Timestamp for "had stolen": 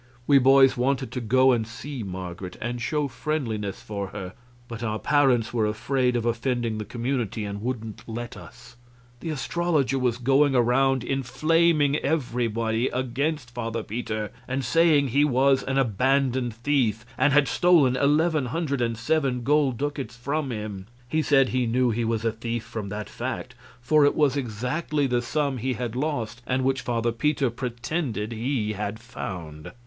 17.31-17.95